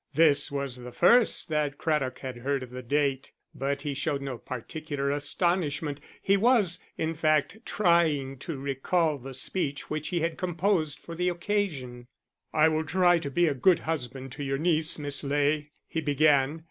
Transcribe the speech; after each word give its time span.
This 0.15 0.51
was 0.51 0.77
the 0.77 0.91
first 0.91 1.47
that 1.49 1.77
Craddock 1.77 2.17
had 2.17 2.37
heard 2.37 2.63
of 2.63 2.71
the 2.71 2.81
date, 2.81 3.29
but 3.53 3.83
he 3.83 3.93
showed 3.93 4.19
no 4.23 4.39
particular 4.39 5.11
astonishment. 5.11 5.99
He 6.23 6.37
was, 6.37 6.79
in 6.97 7.13
fact, 7.13 7.59
trying 7.65 8.39
to 8.39 8.57
recall 8.57 9.19
the 9.19 9.35
speech 9.35 9.91
which 9.91 10.07
he 10.07 10.21
had 10.21 10.39
composed 10.39 10.97
for 10.97 11.13
the 11.13 11.29
occasion. 11.29 12.07
"I 12.51 12.67
will 12.67 12.83
try 12.83 13.19
to 13.19 13.29
be 13.29 13.45
a 13.45 13.53
good 13.53 13.81
husband 13.81 14.31
to 14.31 14.43
your 14.43 14.57
niece, 14.57 14.97
Miss 14.97 15.23
Ley," 15.23 15.69
he 15.87 16.01
began. 16.01 16.59